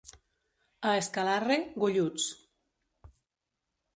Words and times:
A 0.91 0.93
Escalarre, 1.01 1.57
golluts. 1.83 2.25